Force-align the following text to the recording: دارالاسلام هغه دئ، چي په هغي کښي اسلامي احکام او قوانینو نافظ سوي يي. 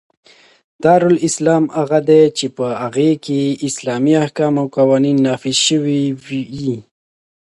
دارالاسلام 0.83 1.63
هغه 1.77 1.99
دئ، 2.09 2.23
چي 2.37 2.47
په 2.57 2.65
هغي 2.83 3.09
کښي 3.25 3.41
اسلامي 3.67 4.13
احکام 4.25 4.53
او 4.61 4.67
قوانینو 4.77 5.23
نافظ 5.27 5.55
سوي 5.67 5.99
يي. 6.61 6.75